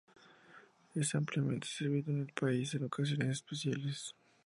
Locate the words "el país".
2.21-2.73